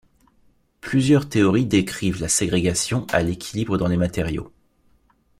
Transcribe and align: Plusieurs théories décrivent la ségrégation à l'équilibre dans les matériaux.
Plusieurs 0.79 1.29
théories 1.29 1.67
décrivent 1.67 2.21
la 2.21 2.27
ségrégation 2.27 3.05
à 3.11 3.21
l'équilibre 3.21 3.77
dans 3.77 3.85
les 3.85 3.97
matériaux. 3.97 4.51